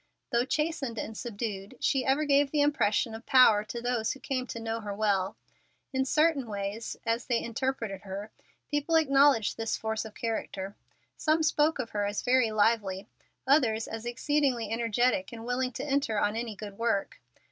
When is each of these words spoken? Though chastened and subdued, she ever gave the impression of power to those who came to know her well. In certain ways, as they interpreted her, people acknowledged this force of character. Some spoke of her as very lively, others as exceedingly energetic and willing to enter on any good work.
Though 0.31 0.45
chastened 0.45 0.97
and 0.97 1.15
subdued, 1.15 1.77
she 1.79 2.03
ever 2.03 2.25
gave 2.25 2.49
the 2.49 2.61
impression 2.63 3.13
of 3.13 3.27
power 3.27 3.63
to 3.65 3.79
those 3.79 4.13
who 4.13 4.19
came 4.19 4.47
to 4.47 4.59
know 4.59 4.79
her 4.79 4.95
well. 4.95 5.37
In 5.93 6.05
certain 6.05 6.47
ways, 6.47 6.97
as 7.05 7.27
they 7.27 7.39
interpreted 7.39 8.01
her, 8.01 8.31
people 8.71 8.95
acknowledged 8.95 9.57
this 9.57 9.77
force 9.77 10.03
of 10.03 10.15
character. 10.15 10.75
Some 11.17 11.43
spoke 11.43 11.77
of 11.77 11.91
her 11.91 12.07
as 12.07 12.23
very 12.23 12.49
lively, 12.49 13.09
others 13.45 13.87
as 13.87 14.07
exceedingly 14.07 14.71
energetic 14.71 15.31
and 15.31 15.45
willing 15.45 15.71
to 15.73 15.85
enter 15.85 16.17
on 16.19 16.35
any 16.35 16.55
good 16.55 16.79
work. 16.79 17.21